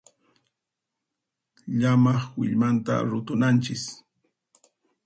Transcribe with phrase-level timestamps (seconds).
[1.79, 3.83] Llamaq willmanta rutunanchis.